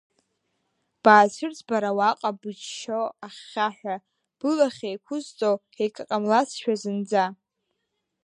[1.03, 3.95] Баацәырҵ бара уаҟа, бычч-ччо ахьхьаҳәа,
[4.39, 7.25] былахь еиқәызҵо егьҟамлацшәа зынӡа.